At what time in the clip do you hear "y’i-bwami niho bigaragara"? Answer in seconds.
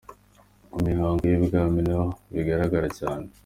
1.29-2.87